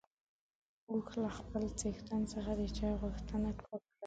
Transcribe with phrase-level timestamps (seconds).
[0.89, 3.77] اوښ له خپل څښتن څخه د چای غوښتنه وکړه.